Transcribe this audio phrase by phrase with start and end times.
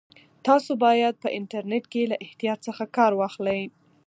[0.45, 3.61] تاسو باید په انټرنیټ کې له احتیاط څخه کار واخلئ.